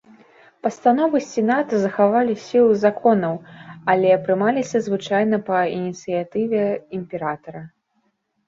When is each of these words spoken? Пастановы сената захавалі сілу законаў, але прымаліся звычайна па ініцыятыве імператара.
Пастановы 0.67 1.19
сената 1.31 1.75
захавалі 1.83 2.33
сілу 2.45 2.71
законаў, 2.85 3.35
але 3.95 4.15
прымаліся 4.25 4.77
звычайна 4.87 5.37
па 5.51 5.59
ініцыятыве 5.79 6.63
імператара. 7.03 7.61